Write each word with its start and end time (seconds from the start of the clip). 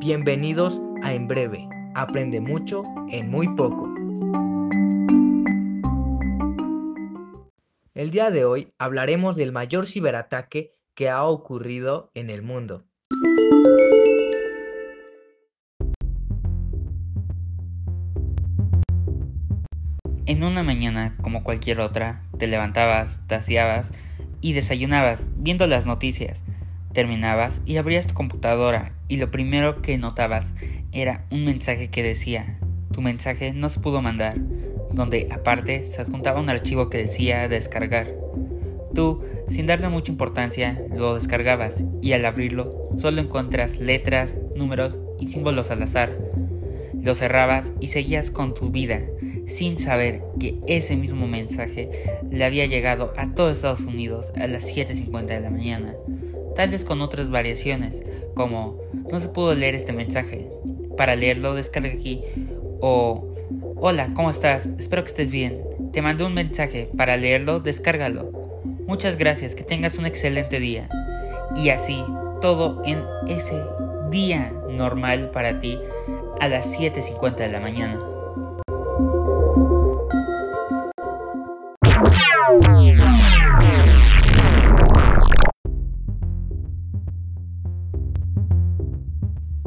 Bienvenidos 0.00 0.80
a 1.02 1.12
En 1.12 1.28
Breve. 1.28 1.68
Aprende 1.94 2.40
mucho 2.40 2.82
en 3.10 3.30
muy 3.30 3.46
poco. 3.54 3.86
El 7.92 8.10
día 8.10 8.30
de 8.30 8.46
hoy 8.46 8.72
hablaremos 8.78 9.36
del 9.36 9.52
mayor 9.52 9.86
ciberataque 9.86 10.72
que 10.94 11.10
ha 11.10 11.24
ocurrido 11.24 12.10
en 12.14 12.30
el 12.30 12.40
mundo. 12.40 12.86
En 20.24 20.42
una 20.42 20.62
mañana 20.62 21.18
como 21.20 21.44
cualquier 21.44 21.78
otra, 21.80 22.24
te 22.38 22.46
levantabas, 22.46 23.20
taseabas 23.26 23.92
y 24.40 24.54
desayunabas 24.54 25.30
viendo 25.36 25.66
las 25.66 25.84
noticias. 25.84 26.42
Terminabas 26.92 27.62
y 27.64 27.76
abrías 27.76 28.06
tu 28.06 28.14
computadora 28.14 28.92
y 29.06 29.18
lo 29.18 29.30
primero 29.30 29.80
que 29.80 29.96
notabas 29.96 30.54
era 30.92 31.24
un 31.30 31.44
mensaje 31.44 31.88
que 31.88 32.02
decía, 32.02 32.58
tu 32.92 33.00
mensaje 33.00 33.52
no 33.52 33.68
se 33.68 33.80
pudo 33.80 34.02
mandar, 34.02 34.36
donde 34.92 35.28
aparte 35.30 35.84
se 35.84 36.02
adjuntaba 36.02 36.40
un 36.40 36.50
archivo 36.50 36.90
que 36.90 36.98
decía 36.98 37.48
descargar. 37.48 38.08
Tú, 38.94 39.22
sin 39.46 39.66
darle 39.66 39.88
mucha 39.88 40.10
importancia, 40.10 40.82
lo 40.90 41.14
descargabas 41.14 41.84
y 42.02 42.12
al 42.12 42.24
abrirlo 42.24 42.70
solo 42.96 43.20
encuentras 43.20 43.78
letras, 43.78 44.38
números 44.56 44.98
y 45.20 45.28
símbolos 45.28 45.70
al 45.70 45.82
azar. 45.82 46.18
Lo 47.00 47.14
cerrabas 47.14 47.72
y 47.80 47.86
seguías 47.86 48.30
con 48.30 48.52
tu 48.52 48.70
vida, 48.70 49.00
sin 49.46 49.78
saber 49.78 50.22
que 50.38 50.58
ese 50.66 50.96
mismo 50.96 51.28
mensaje 51.28 51.88
le 52.30 52.44
había 52.44 52.66
llegado 52.66 53.14
a 53.16 53.32
todo 53.32 53.50
Estados 53.50 53.82
Unidos 53.82 54.32
a 54.36 54.46
las 54.48 54.76
7.50 54.76 55.26
de 55.26 55.40
la 55.40 55.50
mañana, 55.50 55.94
tal 56.68 56.84
con 56.84 57.00
otras 57.00 57.30
variaciones, 57.30 58.02
como 58.34 58.78
no 59.10 59.18
se 59.18 59.28
pudo 59.30 59.54
leer 59.54 59.74
este 59.74 59.94
mensaje. 59.94 60.50
Para 60.94 61.16
leerlo 61.16 61.54
descarga 61.54 61.88
aquí 61.88 62.22
o 62.80 63.26
Hola, 63.76 64.10
¿cómo 64.12 64.28
estás? 64.28 64.68
Espero 64.78 65.02
que 65.02 65.08
estés 65.08 65.30
bien. 65.30 65.62
Te 65.90 66.02
mandé 66.02 66.24
un 66.24 66.34
mensaje. 66.34 66.90
Para 66.98 67.16
leerlo, 67.16 67.60
descárgalo. 67.60 68.30
Muchas 68.86 69.16
gracias, 69.16 69.54
que 69.54 69.64
tengas 69.64 69.96
un 69.96 70.04
excelente 70.04 70.60
día. 70.60 70.90
Y 71.56 71.70
así, 71.70 72.04
todo 72.42 72.82
en 72.84 73.02
ese 73.26 73.58
día 74.10 74.52
normal 74.68 75.30
para 75.30 75.60
ti 75.60 75.78
a 76.40 76.48
las 76.48 76.78
7.50 76.78 77.36
de 77.36 77.48
la 77.48 77.60
mañana. 77.60 77.98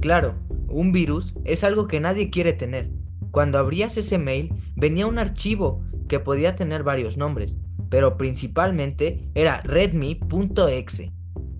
Claro, 0.00 0.34
un 0.68 0.92
virus 0.92 1.34
es 1.44 1.64
algo 1.64 1.88
que 1.88 2.00
nadie 2.00 2.30
quiere 2.30 2.52
tener. 2.52 2.90
Cuando 3.32 3.58
abrías 3.58 3.96
ese 3.96 4.18
mail 4.18 4.52
venía 4.76 5.06
un 5.06 5.18
archivo 5.18 5.82
que 6.08 6.20
podía 6.20 6.54
tener 6.54 6.82
varios 6.82 7.16
nombres, 7.16 7.58
pero 7.90 8.16
principalmente 8.16 9.28
era 9.34 9.60
redmi.exe. 9.62 11.12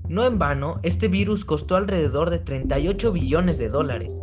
No 0.09 0.25
en 0.25 0.39
vano, 0.39 0.81
este 0.85 1.09
virus 1.09 1.45
costó 1.45 1.77
alrededor 1.77 2.31
de 2.31 2.39
38 2.39 3.13
billones 3.13 3.59
de 3.59 3.69
dólares. 3.69 4.21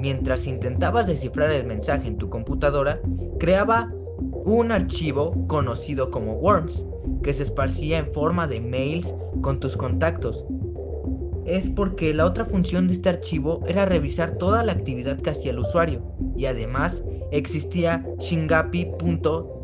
Mientras 0.00 0.46
intentabas 0.46 1.06
descifrar 1.06 1.50
el 1.50 1.66
mensaje 1.66 2.08
en 2.08 2.16
tu 2.16 2.30
computadora, 2.30 3.00
creaba 3.38 3.88
un 4.44 4.70
archivo 4.70 5.46
conocido 5.48 6.10
como 6.10 6.34
Worms, 6.34 6.86
que 7.22 7.32
se 7.32 7.42
esparcía 7.42 7.98
en 7.98 8.12
forma 8.12 8.46
de 8.46 8.60
mails 8.60 9.14
con 9.42 9.60
tus 9.60 9.76
contactos. 9.76 10.44
Es 11.46 11.70
porque 11.70 12.12
la 12.12 12.26
otra 12.26 12.44
función 12.44 12.88
de 12.88 12.94
este 12.94 13.08
archivo 13.08 13.62
era 13.68 13.84
revisar 13.84 14.32
toda 14.32 14.64
la 14.64 14.72
actividad 14.72 15.20
que 15.20 15.30
hacía 15.30 15.52
el 15.52 15.60
usuario, 15.60 16.02
y 16.36 16.46
además 16.46 17.04
existía 17.30 18.04
shingapi.dll. 18.18 19.60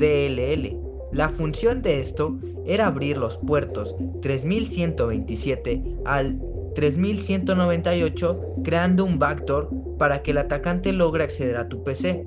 La 1.12 1.28
función 1.28 1.82
de 1.82 2.00
esto 2.00 2.38
era 2.64 2.86
abrir 2.86 3.18
los 3.18 3.36
puertos 3.38 3.96
3127 4.22 5.82
al 6.04 6.40
3198 6.74 8.40
creando 8.64 9.04
un 9.04 9.18
backdoor 9.18 9.68
para 9.98 10.22
que 10.22 10.30
el 10.30 10.38
atacante 10.38 10.92
logre 10.92 11.24
acceder 11.24 11.56
a 11.56 11.68
tu 11.68 11.82
PC. 11.82 12.24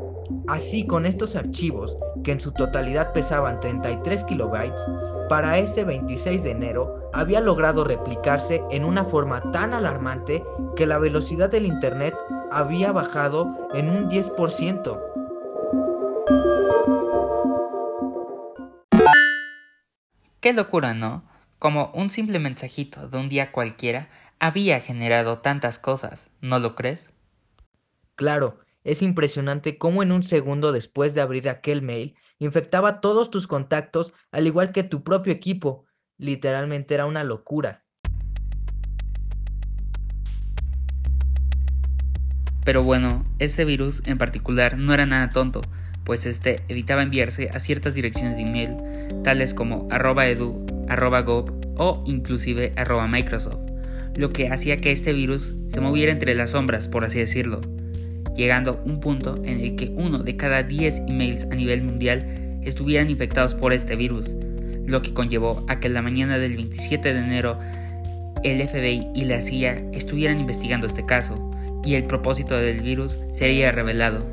Así 0.47 0.85
con 0.85 1.05
estos 1.05 1.35
archivos, 1.35 1.97
que 2.23 2.31
en 2.31 2.39
su 2.39 2.51
totalidad 2.51 3.13
pesaban 3.13 3.59
33 3.59 4.23
kilobytes, 4.25 4.85
para 5.29 5.57
ese 5.57 5.83
26 5.83 6.43
de 6.43 6.51
enero 6.51 7.09
había 7.13 7.41
logrado 7.41 7.83
replicarse 7.83 8.61
en 8.69 8.85
una 8.85 9.05
forma 9.05 9.51
tan 9.51 9.73
alarmante 9.73 10.43
que 10.75 10.85
la 10.85 10.99
velocidad 10.99 11.49
del 11.49 11.65
Internet 11.65 12.15
había 12.51 12.91
bajado 12.91 13.69
en 13.73 13.89
un 13.89 14.09
10%. 14.09 15.01
Qué 20.41 20.53
locura, 20.53 20.93
¿no? 20.93 21.23
Como 21.57 21.91
un 21.95 22.11
simple 22.11 22.37
mensajito 22.37 23.07
de 23.07 23.17
un 23.17 23.29
día 23.29 23.51
cualquiera 23.51 24.09
había 24.39 24.79
generado 24.79 25.39
tantas 25.39 25.79
cosas, 25.79 26.29
¿no 26.41 26.59
lo 26.59 26.75
crees? 26.75 27.13
Claro, 28.15 28.59
es 28.85 29.01
impresionante 29.01 29.77
cómo 29.77 30.03
en 30.03 30.11
un 30.11 30.23
segundo 30.23 30.71
después 30.71 31.15
de 31.15 31.21
abrir 31.21 31.49
aquel 31.49 31.81
mail 31.81 32.15
infectaba 32.37 33.01
todos 33.01 33.31
tus 33.31 33.47
contactos 33.47 34.13
al 34.31 34.45
igual 34.45 34.71
que 34.71 34.83
tu 34.83 35.03
propio 35.03 35.33
equipo. 35.33 35.85
Literalmente 36.17 36.93
era 36.93 37.07
una 37.07 37.23
locura. 37.23 37.83
Pero 42.63 42.83
bueno, 42.83 43.25
este 43.39 43.65
virus 43.65 44.03
en 44.05 44.17
particular 44.17 44.77
no 44.77 44.93
era 44.93 45.05
nada 45.05 45.29
tonto, 45.29 45.61
pues 46.03 46.27
este 46.27 46.57
evitaba 46.67 47.01
enviarse 47.01 47.49
a 47.53 47.59
ciertas 47.59 47.95
direcciones 47.95 48.37
de 48.37 48.43
email, 48.43 48.75
tales 49.23 49.53
como 49.55 49.87
arroba 49.91 50.27
edu, 50.27 50.63
arroba 50.87 51.21
gov 51.21 51.51
o 51.77 52.03
inclusive 52.05 52.73
arroba 52.75 53.07
Microsoft, 53.07 53.59
lo 54.15 54.29
que 54.29 54.49
hacía 54.49 54.77
que 54.77 54.91
este 54.91 55.13
virus 55.13 55.55
se 55.67 55.81
moviera 55.81 56.11
entre 56.11 56.35
las 56.35 56.51
sombras, 56.51 56.87
por 56.87 57.03
así 57.03 57.19
decirlo, 57.19 57.61
llegando 58.35 58.81
un 58.85 58.99
punto 58.99 59.35
en 59.43 59.59
el 59.59 59.75
que 59.75 59.91
uno 59.95 60.19
de 60.19 60.35
cada 60.35 60.63
10 60.63 61.03
emails 61.07 61.43
a 61.51 61.55
nivel 61.55 61.81
mundial 61.83 62.59
estuvieran 62.63 63.09
infectados 63.09 63.55
por 63.55 63.73
este 63.73 63.95
virus, 63.95 64.35
lo 64.85 65.01
que 65.01 65.13
conllevó 65.13 65.65
a 65.67 65.79
que 65.79 65.87
en 65.87 65.93
la 65.93 66.01
mañana 66.01 66.37
del 66.37 66.55
27 66.55 67.13
de 67.13 67.19
enero 67.19 67.59
el 68.43 68.67
FBI 68.67 69.07
y 69.15 69.25
la 69.25 69.41
CIA 69.41 69.83
estuvieran 69.91 70.39
investigando 70.39 70.85
este 70.85 71.05
caso, 71.05 71.51
y 71.83 71.95
el 71.95 72.05
propósito 72.05 72.55
del 72.55 72.81
virus 72.81 73.19
sería 73.31 73.71
revelado. 73.71 74.25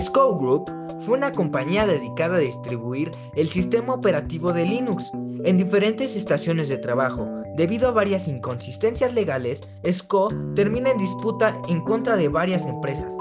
SCO 0.00 0.34
Group 0.38 0.70
fue 1.00 1.18
una 1.18 1.30
compañía 1.30 1.86
dedicada 1.86 2.36
a 2.36 2.40
distribuir 2.40 3.12
el 3.34 3.48
sistema 3.48 3.92
operativo 3.92 4.50
de 4.54 4.64
Linux 4.64 5.10
en 5.44 5.58
diferentes 5.58 6.16
estaciones 6.16 6.70
de 6.70 6.78
trabajo. 6.78 7.26
Debido 7.56 7.88
a 7.88 7.92
varias 7.92 8.26
inconsistencias 8.26 9.12
legales, 9.12 9.62
SCO 9.84 10.30
termina 10.54 10.90
en 10.90 10.96
disputa 10.98 11.60
en 11.68 11.82
contra 11.82 12.16
de 12.16 12.28
varias 12.28 12.64
empresas. 12.64 13.14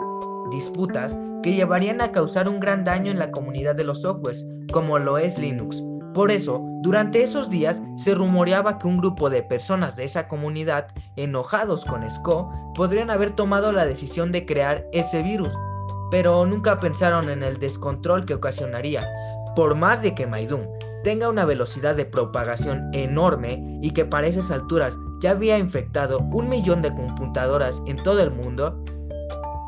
Disputas 0.51 1.17
que 1.43 1.53
llevarían 1.53 1.99
a 1.99 2.13
causar 2.13 2.47
un 2.47 2.61
gran 2.61 2.85
daño 2.85 3.11
en 3.11 3.19
la 3.19 3.31
comunidad 3.31 3.75
de 3.75 3.83
los 3.83 4.03
softwares, 4.03 4.45
como 4.71 4.99
lo 4.99 5.17
es 5.17 5.37
Linux. 5.37 5.83
Por 6.13 6.31
eso, 6.31 6.63
durante 6.81 7.23
esos 7.23 7.49
días 7.49 7.81
se 7.97 8.15
rumoreaba 8.15 8.77
que 8.77 8.87
un 8.87 8.97
grupo 8.97 9.29
de 9.29 9.43
personas 9.43 9.97
de 9.97 10.05
esa 10.05 10.29
comunidad, 10.29 10.87
enojados 11.17 11.83
con 11.83 12.09
SCO, 12.09 12.49
podrían 12.73 13.09
haber 13.09 13.31
tomado 13.31 13.73
la 13.73 13.85
decisión 13.85 14.31
de 14.31 14.45
crear 14.45 14.85
ese 14.93 15.21
virus, 15.21 15.53
pero 16.11 16.45
nunca 16.45 16.79
pensaron 16.79 17.29
en 17.29 17.43
el 17.43 17.59
descontrol 17.59 18.25
que 18.25 18.33
ocasionaría. 18.33 19.07
Por 19.55 19.75
más 19.75 20.01
de 20.01 20.15
que 20.15 20.27
Maidum 20.27 20.61
tenga 21.03 21.29
una 21.29 21.45
velocidad 21.45 21.95
de 21.95 22.05
propagación 22.05 22.89
enorme 22.93 23.79
y 23.81 23.91
que 23.91 24.05
para 24.05 24.27
esas 24.27 24.51
alturas 24.51 24.97
ya 25.21 25.31
había 25.31 25.57
infectado 25.57 26.19
un 26.31 26.49
millón 26.49 26.81
de 26.81 26.93
computadoras 26.93 27.81
en 27.85 27.97
todo 27.97 28.21
el 28.21 28.31
mundo, 28.31 28.83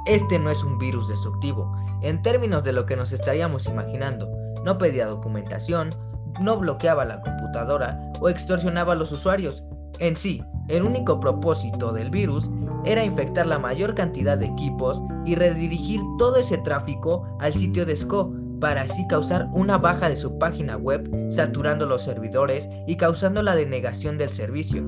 este 0.05 0.39
no 0.39 0.49
es 0.49 0.63
un 0.63 0.77
virus 0.77 1.07
destructivo, 1.07 1.71
en 2.01 2.21
términos 2.21 2.63
de 2.63 2.73
lo 2.73 2.85
que 2.85 2.95
nos 2.95 3.11
estaríamos 3.11 3.67
imaginando. 3.67 4.29
No 4.65 4.77
pedía 4.77 5.07
documentación, 5.07 5.91
no 6.39 6.57
bloqueaba 6.57 7.05
la 7.05 7.21
computadora 7.21 7.99
o 8.19 8.29
extorsionaba 8.29 8.93
a 8.93 8.95
los 8.95 9.11
usuarios. 9.11 9.63
En 9.99 10.15
sí, 10.15 10.43
el 10.67 10.83
único 10.83 11.19
propósito 11.19 11.91
del 11.91 12.09
virus 12.09 12.49
era 12.85 13.03
infectar 13.03 13.45
la 13.45 13.59
mayor 13.59 13.95
cantidad 13.95 14.37
de 14.37 14.47
equipos 14.47 15.03
y 15.25 15.35
redirigir 15.35 16.01
todo 16.17 16.37
ese 16.37 16.57
tráfico 16.59 17.25
al 17.39 17.53
sitio 17.53 17.85
de 17.85 17.95
SCO 17.95 18.33
para 18.59 18.83
así 18.83 19.05
causar 19.07 19.49
una 19.53 19.77
baja 19.77 20.07
de 20.07 20.15
su 20.15 20.37
página 20.37 20.77
web, 20.77 21.09
saturando 21.29 21.85
los 21.85 22.03
servidores 22.03 22.69
y 22.87 22.95
causando 22.95 23.41
la 23.43 23.55
denegación 23.55 24.17
del 24.17 24.31
servicio. 24.31 24.83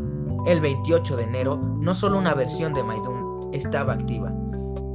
El 0.48 0.62
28 0.62 1.18
de 1.18 1.24
enero, 1.24 1.58
no 1.58 1.94
solo 1.94 2.18
una 2.18 2.34
versión 2.34 2.74
de 2.74 2.84
Maidum 2.84 3.52
estaba 3.54 3.94
activa, 3.94 4.32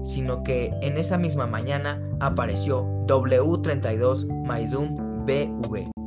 sino 0.05 0.43
que 0.43 0.71
en 0.83 0.97
esa 0.97 1.19
misma 1.19 1.47
mañana 1.47 2.01
apareció 2.21 2.85
W32 3.07 4.45
Maidum 4.45 5.25
BV. 5.27 5.98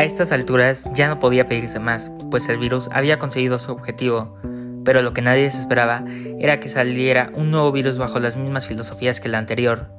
A 0.00 0.04
estas 0.04 0.32
alturas 0.32 0.88
ya 0.94 1.08
no 1.08 1.18
podía 1.18 1.46
pedirse 1.46 1.78
más, 1.78 2.10
pues 2.30 2.48
el 2.48 2.56
virus 2.56 2.88
había 2.90 3.18
conseguido 3.18 3.58
su 3.58 3.70
objetivo, 3.70 4.34
pero 4.82 5.02
lo 5.02 5.12
que 5.12 5.20
nadie 5.20 5.50
se 5.50 5.58
esperaba 5.58 6.04
era 6.38 6.58
que 6.58 6.70
saliera 6.70 7.30
un 7.34 7.50
nuevo 7.50 7.70
virus 7.70 7.98
bajo 7.98 8.18
las 8.18 8.34
mismas 8.34 8.66
filosofías 8.66 9.20
que 9.20 9.28
el 9.28 9.34
anterior, 9.34 9.90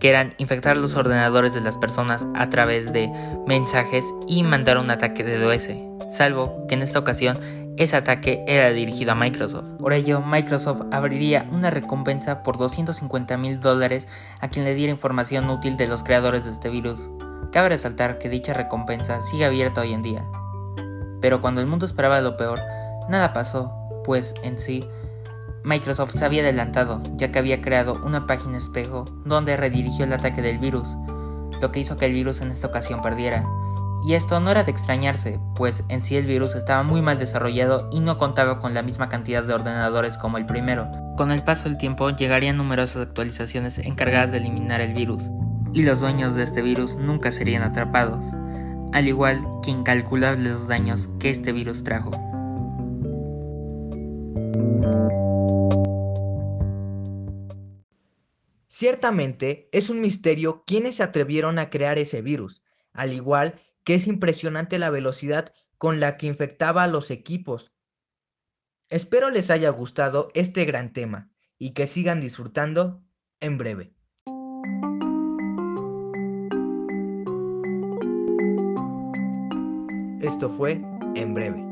que 0.00 0.10
eran 0.10 0.34
infectar 0.36 0.76
los 0.76 0.96
ordenadores 0.96 1.54
de 1.54 1.62
las 1.62 1.78
personas 1.78 2.26
a 2.34 2.50
través 2.50 2.92
de 2.92 3.10
mensajes 3.46 4.04
y 4.26 4.42
mandar 4.42 4.76
un 4.76 4.90
ataque 4.90 5.24
de 5.24 5.38
DOS, 5.38 5.70
salvo 6.14 6.66
que 6.68 6.74
en 6.74 6.82
esta 6.82 6.98
ocasión 6.98 7.38
ese 7.78 7.96
ataque 7.96 8.44
era 8.46 8.68
dirigido 8.68 9.12
a 9.12 9.14
Microsoft. 9.14 9.78
Por 9.78 9.94
ello, 9.94 10.20
Microsoft 10.20 10.82
abriría 10.90 11.46
una 11.50 11.70
recompensa 11.70 12.42
por 12.42 12.58
250 12.58 13.38
mil 13.38 13.60
dólares 13.60 14.08
a 14.40 14.48
quien 14.48 14.66
le 14.66 14.74
diera 14.74 14.92
información 14.92 15.48
útil 15.48 15.78
de 15.78 15.88
los 15.88 16.02
creadores 16.02 16.44
de 16.44 16.50
este 16.50 16.68
virus. 16.68 17.10
Cabe 17.52 17.70
resaltar 17.70 18.18
que 18.18 18.28
dicha 18.28 18.52
recompensa 18.52 19.20
sigue 19.22 19.44
abierta 19.44 19.80
hoy 19.80 19.92
en 19.92 20.02
día. 20.02 20.24
Pero 21.20 21.40
cuando 21.40 21.60
el 21.60 21.66
mundo 21.66 21.86
esperaba 21.86 22.20
lo 22.20 22.36
peor, 22.36 22.60
nada 23.08 23.32
pasó, 23.32 23.72
pues 24.04 24.34
en 24.42 24.58
sí, 24.58 24.88
Microsoft 25.64 26.12
se 26.12 26.24
había 26.24 26.42
adelantado, 26.42 27.02
ya 27.16 27.30
que 27.30 27.38
había 27.38 27.60
creado 27.60 28.00
una 28.04 28.26
página 28.26 28.58
espejo 28.58 29.06
donde 29.24 29.56
redirigió 29.56 30.04
el 30.04 30.12
ataque 30.12 30.42
del 30.42 30.58
virus, 30.58 30.96
lo 31.60 31.72
que 31.72 31.80
hizo 31.80 31.96
que 31.96 32.06
el 32.06 32.12
virus 32.12 32.40
en 32.40 32.50
esta 32.50 32.68
ocasión 32.68 33.02
perdiera. 33.02 33.44
Y 34.06 34.14
esto 34.14 34.38
no 34.38 34.50
era 34.50 34.62
de 34.62 34.70
extrañarse, 34.70 35.40
pues 35.56 35.84
en 35.88 36.02
sí 36.02 36.16
el 36.16 36.24
virus 36.24 36.54
estaba 36.54 36.84
muy 36.84 37.02
mal 37.02 37.18
desarrollado 37.18 37.88
y 37.90 38.00
no 38.00 38.16
contaba 38.16 38.60
con 38.60 38.72
la 38.72 38.82
misma 38.82 39.08
cantidad 39.08 39.42
de 39.42 39.54
ordenadores 39.54 40.16
como 40.16 40.38
el 40.38 40.46
primero. 40.46 40.88
Con 41.16 41.32
el 41.32 41.42
paso 41.42 41.64
del 41.64 41.78
tiempo 41.78 42.10
llegarían 42.10 42.56
numerosas 42.56 43.02
actualizaciones 43.02 43.78
encargadas 43.78 44.30
de 44.30 44.38
eliminar 44.38 44.80
el 44.80 44.94
virus, 44.94 45.30
y 45.78 45.84
los 45.84 46.00
dueños 46.00 46.34
de 46.34 46.42
este 46.42 46.60
virus 46.60 46.96
nunca 46.96 47.30
serían 47.30 47.62
atrapados, 47.62 48.26
al 48.92 49.06
igual 49.06 49.46
que 49.62 49.70
incalculables 49.70 50.42
los 50.42 50.66
daños 50.66 51.08
que 51.20 51.30
este 51.30 51.52
virus 51.52 51.84
trajo. 51.84 52.10
Ciertamente 58.66 59.68
es 59.70 59.88
un 59.88 60.00
misterio 60.00 60.64
quiénes 60.66 60.96
se 60.96 61.04
atrevieron 61.04 61.60
a 61.60 61.70
crear 61.70 61.96
ese 61.96 62.22
virus, 62.22 62.64
al 62.92 63.12
igual 63.12 63.60
que 63.84 63.94
es 63.94 64.08
impresionante 64.08 64.80
la 64.80 64.90
velocidad 64.90 65.54
con 65.76 66.00
la 66.00 66.16
que 66.16 66.26
infectaba 66.26 66.82
a 66.82 66.88
los 66.88 67.12
equipos. 67.12 67.72
Espero 68.88 69.30
les 69.30 69.48
haya 69.48 69.70
gustado 69.70 70.26
este 70.34 70.64
gran 70.64 70.90
tema 70.90 71.30
y 71.56 71.70
que 71.70 71.86
sigan 71.86 72.20
disfrutando 72.20 73.04
en 73.38 73.58
breve. 73.58 73.97
Esto 80.38 80.48
fue 80.50 80.80
En 81.16 81.34
Breve. 81.34 81.67